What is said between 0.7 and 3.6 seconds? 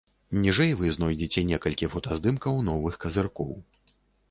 вы знойдзеце некалькі фотаздымкаў новых казыркоў.